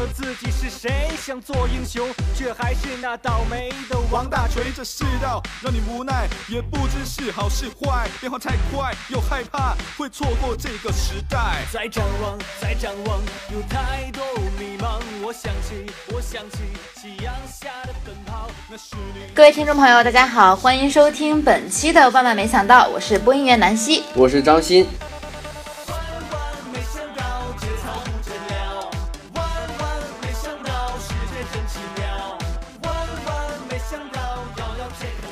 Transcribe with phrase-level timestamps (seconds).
[0.00, 4.72] 了自己是谁，想做英雄，却还是那倒霉的王大锤。
[4.74, 11.38] 这世道让你无奈，也不知是好是坏，变化太快，又害怕会错过这个时代。
[11.70, 13.20] 再展望，再展望，
[13.52, 14.24] 有太多
[14.58, 15.00] 迷茫。
[15.22, 16.58] 我想起，我想起
[16.96, 19.30] 夕阳下的奔跑，那是你。
[19.34, 24.02] 各位听众朋友，大家好，欢迎收听本期的《万万没想到》，我是播音员南希。
[24.14, 24.86] 我是张鑫。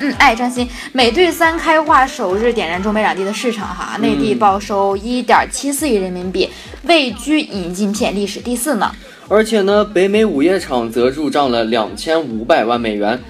[0.01, 6.49] 嗯，哎，张鑫，美队三开画首日点燃中美两地的市场哈，内地报收一点七四亿人民币，
[6.85, 8.93] 位居引进片历史第四呢。
[9.29, 13.21] 而且呢，北美午夜场则入账了两千五百万美元。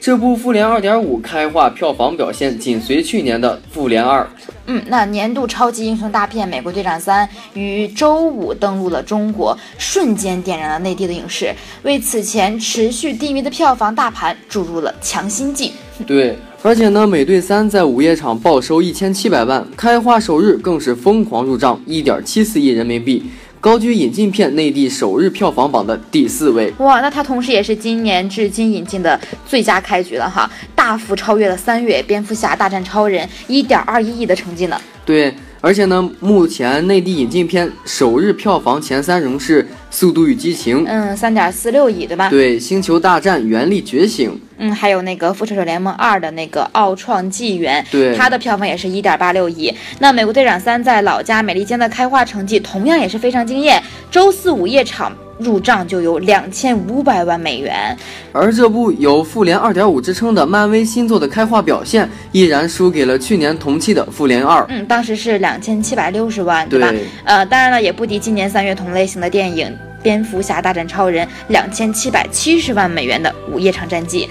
[0.00, 4.22] 这部《复联二点五》开画票房表现紧随去年的《复联二》。
[4.64, 15.74] 嗯，那年度超级英雄大片《美国队长三》于周五登陆了中国，瞬间点燃了内地的影视，为此前持续低迷的票房大盘注入了强心剂。
[16.06, 23.22] 对，而且呢，《美队三》在午夜场报收一千七百万，开画首日更是疯狂入账一点七四亿人民币，
[23.60, 26.72] 高居引进片内地首日票房榜的第四位。
[26.78, 34.80] 哇，那它同时也是今年至今引进的最佳开局了哈，大幅超越了三月《蝙蝠侠大战超人》一点二一亿的成绩呢。
[35.04, 42.30] 对，而且呢，目前内地引进片首日票房前三仍是《速度与激情》嗯，三点四六亿对吧？
[42.30, 49.74] 对，《星球大战：原力觉醒》嗯，还有那个《复仇者联盟二》的那个奥创纪元，对它的票房也是一点八六亿。
[49.98, 57.96] 那《美国队长三》在老家美利坚的开画成绩同样也是非常惊艳，周四午夜场入账就有两千五百万美元。
[58.32, 64.60] 而这部有“复联二点五”之称的漫威新作的开画表现，依然输给了去年同期的《复联二》。
[64.68, 66.90] 嗯，当时是两千七百六十万，对吧？
[66.90, 69.66] 对呃，当然了，也不敌今年三月同类型的电影
[70.02, 74.28] 《蝙蝠侠大战超人》两千七百七十万美元的午夜场战绩。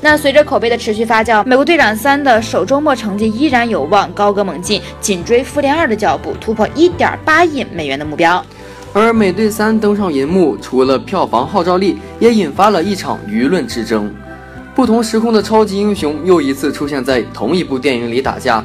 [0.00, 8.44] 那随着口碑的持续发酵，《美国队长三》的首周末成绩依然有望高歌猛进，紧追《复联二》的脚步，突破一点八亿美元的目标。
[8.94, 14.10] 而《美队三》登上银幕，除了票房号召力，也引发了一场舆论之争。
[14.74, 18.60] 不同时空的超级英雄又一次出现在同一部电影里打架。《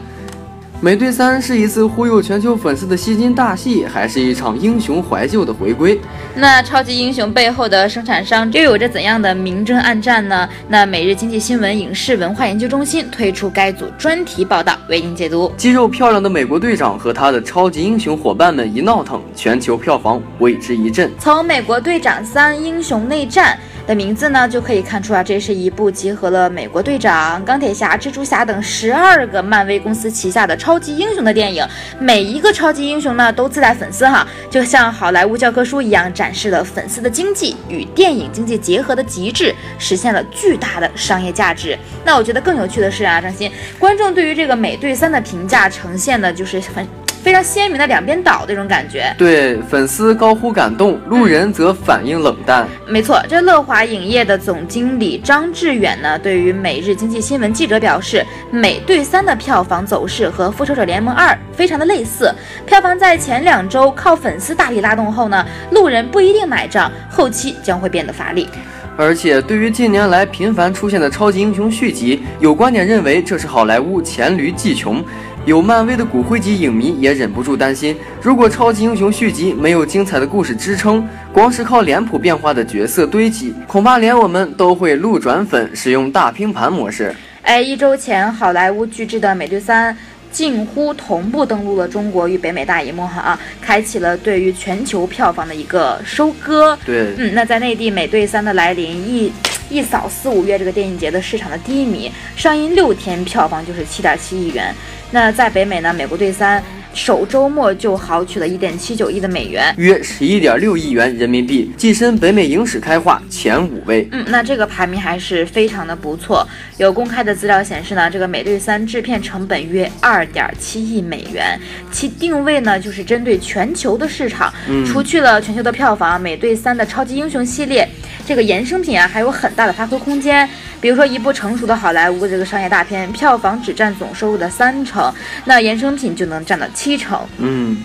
[0.83, 5.97] 美队三》是一次忽悠全球粉丝的吸金大戏，还是一场英雄怀旧的回归？
[6.35, 10.45] 那超级英雄背后的生产商又有着怎样的明争暗战呢？
[10.67, 15.49] 那每日经济新闻影视文化研究中心推出该组专题报道，为您解读。
[15.55, 21.09] 肌肉漂亮的美国队长和他的超级英雄伙伴们一闹腾，全球票房为之一振。
[21.17, 31.65] 从《美国队长三：英雄内战》的名字呢，就可以看出啊，这是一部集合了美国队长、钢铁侠、蜘蛛侠等十二个漫威公司旗下的超级英雄的电影。
[31.99, 41.77] 每一个超级英雄呢，都自带粉丝哈，就像好莱坞教科书一样，展示了粉丝的经济与电影经济结合的极致，实现了巨大的商业价值。
[42.05, 46.87] 那我觉得更有趣的是啊，张鑫，观众对于这个美队三的评价呈现的就是很
[47.23, 49.15] 非常鲜明的两边倒的这种感觉。
[49.17, 52.67] 对粉丝高呼感动，路人则反应冷淡。
[52.85, 58.17] 没错，这乐华影业的总经理张志远呢，对于每日经济新闻记者表示，
[58.51, 62.29] 《美队三》的票房走势和《复仇者联盟二》非常的类似，
[62.65, 68.49] 票房在前两周靠粉丝大力拉动后呢，路人不一定买账，后期将会变得乏力。
[68.95, 75.03] 而且，对于近年来频繁出现的超级英雄续集，有观点认为这是好莱坞黔驴技穷。
[75.45, 87.13] 有漫威的骨灰级影迷也忍不住担心，如果超级英雄续集没有精彩的故事支撑，光是靠脸谱变化的角色堆积，恐怕连我们都会路转粉，使用大拼盘模式。
[87.41, 89.93] 哎，一周前，好莱坞巨制的《美队三》
[90.31, 96.77] 近乎同步登陆了中国与北美大荧幕哈啊，开启了对于全球票房的一个收割。
[96.85, 99.29] 对，嗯，那在内地，《美队三》的来临一
[99.69, 104.73] 一扫四五月这个电影节的市场的低迷，上映六天票房就是七点七亿元。
[105.11, 106.59] 那在北美呢，《美国队三》
[106.91, 109.73] 首周末就豪取了一点七九亿的美元。
[109.77, 114.07] 约十一点六亿元人民币，跻身北美影史开画前五位。
[114.11, 116.47] 嗯，那这个排名还是非常的不错。
[116.77, 121.59] 有公开的资料显示呢，这个《美队三》制片成本约二点七亿美元，
[121.91, 124.51] 其定位呢就是针对全球的市场。
[124.67, 127.87] 嗯除去了全球的票房，《美队三》的超级英雄系列
[128.25, 130.47] 这个衍生品啊，还有很大的发挥空间。
[130.79, 135.13] 比如说，一部成熟的好莱坞这个商业大片，票房只占总收入的三成，
[135.45, 137.19] 那衍生品就能占到七成。
[137.37, 137.77] 嗯，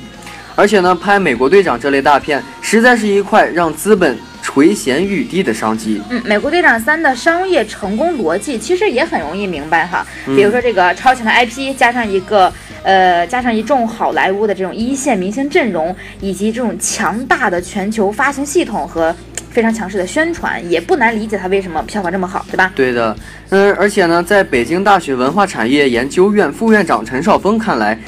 [0.56, 6.02] 而且呢，拍美国队长这类大片，实在是一块让资本垂涎欲滴的商机。
[6.10, 10.04] 嗯，《美国队长三》的商业成功逻辑其实也很容易明白哈。
[10.26, 12.52] 嗯比如说这个超强的 IP，加上一个
[12.82, 19.14] 呃，加上一众好莱坞的这种一线明星阵容，以及这种强大的全球发行系统和
[19.50, 22.72] 非常强势的宣传，也不难理解它为什么票房这么好，对吧？
[22.74, 23.16] 对的，
[23.50, 27.98] 嗯，而且呢，在北京大学文化产业研究院副院长陈少峰看来，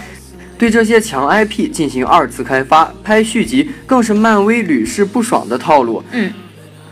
[0.58, 6.02] 对这些强 IP 进行二次开发，拍续集更是漫威屡试不爽的套路。
[6.12, 6.32] 嗯，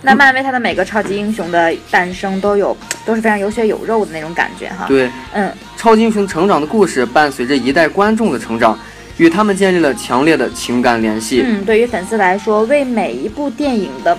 [0.02, 4.86] 那漫威它的每个超级英雄的诞生都有都是非常有血有肉的那种感觉哈。
[4.88, 8.78] 对，嗯，超级英雄成长的故事伴随着一代观众的成长，
[9.18, 11.42] 与他们建立了强烈的情感联系。
[11.44, 14.16] 嗯，对于粉丝来说，为每一部电影的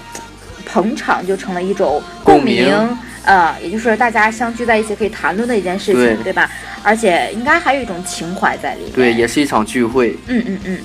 [0.66, 2.63] 捧场就成了一种共鸣。
[2.66, 6.50] 鸣呃，也就是大家相聚在一起可以谈论的一件事情，对吧？
[6.81, 8.92] 而且应该还有一种情怀在里面。
[8.94, 10.18] 对，也是一场聚会。
[10.28, 10.78] 嗯嗯嗯，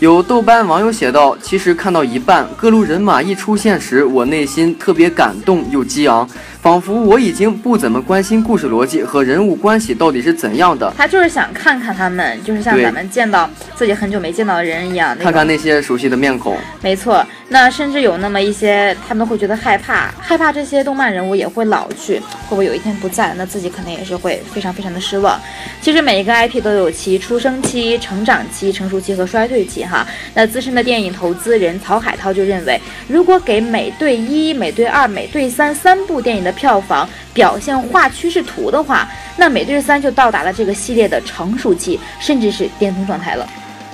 [0.00, 6.28] 有豆瓣网友写道：“其实看到一半，各路人马一出现时，我内心特别感动又激昂，
[6.62, 16.58] 仿佛我已经不怎么关心故事逻辑和人物关系到底是怎样的，他就是想看看他们，就是像咱们见到自己很久没见到的人一样，看看那些熟悉的面孔。
[16.82, 23.32] 没错，那甚至有那么一些，他们会觉得害怕，害怕这些动漫人物也会老去，会不会有一天不在？
[23.38, 25.40] 那自己可能也是会非常非常的失望。
[25.80, 30.06] 其实每一个 IP 都有其出生期、成长期、成熟期和衰退期哈。
[30.34, 32.78] 那资深的电影投资人曹海涛就认为，
[33.08, 43.46] 如果给《美队一》《美队二》《美队三》三部电影的票房表现画趋势图的话，那《美队三》就到达了这个系列的成熟期，甚至是巅峰状态了。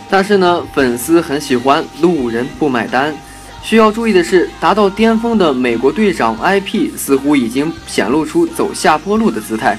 [0.08, 3.14] 但是呢，粉丝很喜欢，路人不买单。
[3.62, 9.76] 需要注意的是，达到巅峰的美国队长 IP 似乎已经显露出走下坡路的姿态。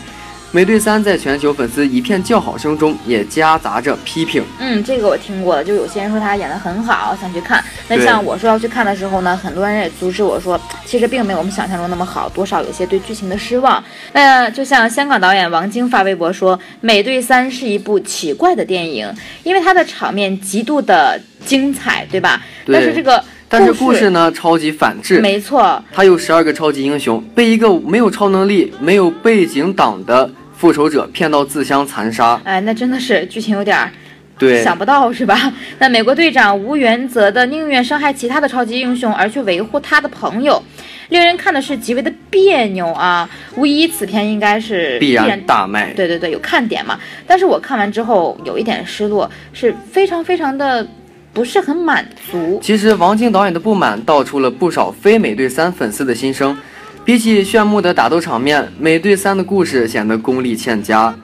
[0.51, 4.41] 美队三在全球粉丝一片叫好声中，也夹杂着批评。
[4.59, 7.63] 嗯，这个我听过了，就有些人说他演得很好，想去看。
[7.89, 13.83] 那像我说要去看的时候呢，很多人也阻止我说，其实并没有我们想象中那么好，多少有些对剧情的失望。
[14.13, 19.13] 那就像香港导演王晶发微博说，《美队三》是一部奇怪的电影，
[19.43, 22.41] 因为它的场面极度的精彩，对吧？
[22.65, 25.19] 对但是这个但是故事呢，超级反制。
[25.21, 32.39] 没错，他有十二个超级英雄，被一个没有超能力、没有背景党的复仇者骗到自相残杀。
[32.43, 33.89] 哎，那真的是剧情有点儿
[34.37, 35.51] 对，想不到是吧？
[35.79, 40.61] 那美国队长无原则的宁愿伤害其他的超级英雄而去维护他的朋友，
[41.09, 43.27] 令人看的是极为的别扭啊！
[43.55, 45.93] 无疑此片应该是必然大卖。
[45.93, 46.99] 对对对，有看点嘛。
[47.25, 50.85] 但是我看完之后有一点失落，是非常非常的
[51.33, 52.59] 不是很满足。
[52.61, 56.57] 其实王晶导演的不满道出了不少非美队三粉丝的心声。
[57.05, 61.15] 比起炫目的打斗场面，美队三的故事显得功力欠佳。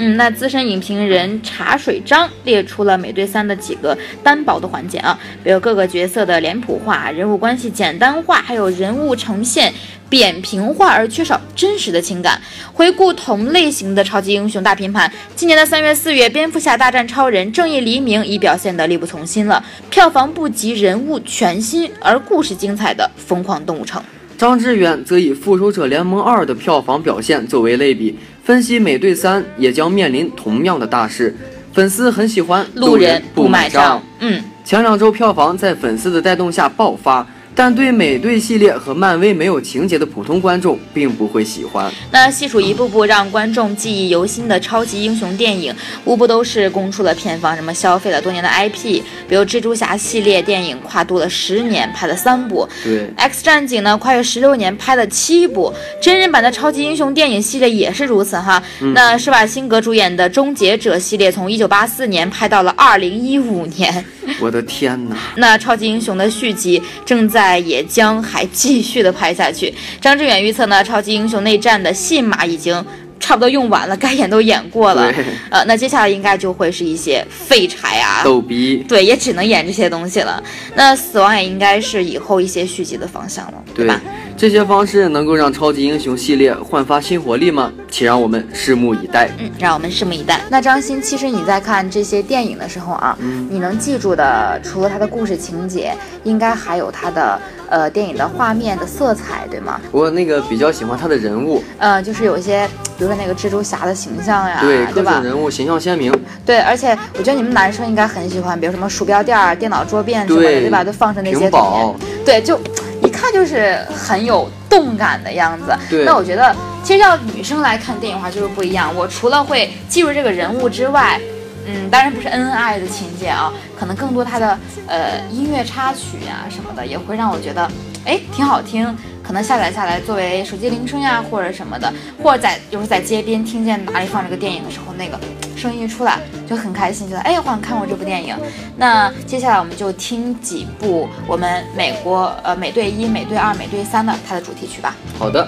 [0.00, 9.74] 嗯，那资深影评人茶水章列出了《美队三》的几个单薄的环节啊，比如各个角色的脸谱化、人物关系简单化，还有人物呈现
[10.08, 12.40] 扁平化而缺少真实的情感。
[12.72, 24.00] 回顾同类型的超级英雄大拼盘，今年的三月、四月，《蝙蝠侠大战超人：正义黎明》已表现得力不从心了，票房不及人物全新而故事精彩的《疯狂动物城》。
[24.38, 28.16] 张志远则以《复仇者联盟二》的票房表现作为类比，
[28.48, 31.36] 分析《美队三》也将面临同样的大事。
[31.74, 34.02] 粉丝很喜欢，路人不不买账账。。
[34.20, 34.42] 嗯。
[34.64, 37.26] 前两周票房在粉丝的带动下爆发，
[37.58, 41.92] 但对美队系列和漫威没有情节的普通观众并不会喜欢。
[42.12, 58.62] 那细数一部部让观众记忆犹新的超级英雄电影，无不都是供出了片方，什么消费了多年的 IP，比如蜘蛛侠系列电影跨度了十年拍了三部对，，X 战警呢跨越十六年拍了七部，真人版的超级英雄电影系列也是如此哈。
[58.94, 64.04] 那施瓦辛格主演的终结者系列从一九八四年拍到了二零一五年，
[64.40, 65.16] 我的天哪！
[65.34, 69.72] 那超级英雄的续集正在也将还继续的拍下去。
[70.00, 72.84] 张志远预测呢，超级英雄内战的戏码已经
[73.20, 75.12] 差不多用完了，该演都演过了。
[75.50, 78.22] 呃，那接下来应该就会是一些废柴啊。
[78.24, 78.84] 逗逼。
[78.88, 80.42] 对，也只能演这些东西了。
[80.74, 84.00] 那死亡也应该是以后一些续集的方向了，对对吧？，
[84.38, 87.72] 这些方式能够让超级英雄系列焕发新活力吗？
[87.90, 89.28] 且让我们拭目以待。
[89.36, 90.40] 嗯，让我们拭目以待。
[90.48, 95.92] 那张欣，其实你在看这些电影的时候啊，嗯你能记住的，除了它的故事情节，
[96.22, 99.80] 应该还有它的呃电影的画面的色彩，对吗？
[99.90, 102.64] 我那个比较喜欢他的人物，呃，就是有一些，
[102.96, 105.24] 比如说那个蜘蛛侠的形象呀，对各吧种？
[105.24, 106.16] 人物形象鲜明。
[106.46, 110.84] 对，而且我觉得你们男生应该很喜欢，比如什么鼠标垫儿、电脑桌面什么的，对对吧？
[110.84, 112.87] 都放着那些屏图片，对，就一
[113.20, 115.76] 看就是很有动感的样子。
[115.90, 118.94] 对那我觉得，其实要女生来看电影的话，就是不一样。
[118.94, 121.20] 我除了会记住这个人物之外，
[121.66, 127.68] 嗯，当然不是恩恩爱的情节啊，可能更多他的呃音乐插曲呀、什么的，也会让我觉得，
[128.04, 128.96] 哎，挺好听。
[129.28, 131.92] 可能下载下来作为手机铃声呀，或者什么的，
[132.22, 135.20] 或者在有时候在街边听见哪里放这个电影的时候，那个
[135.54, 136.18] 声音一出来
[136.48, 138.34] 就很开心，觉得哎，好像看过这部电影。
[138.74, 144.96] 那接下来我们就听几部我们美国呃美队一、美队二、美队三的它的主题曲吧。
[145.18, 145.46] 好的。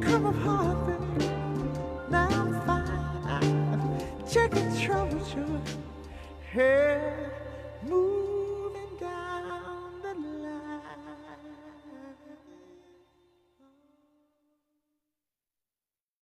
[0.00, 1.00] Come apart.
[2.10, 4.26] Now I'm fine.
[4.30, 5.60] Check it, trouble, joy.
[6.52, 7.32] Hair
[7.86, 8.15] move.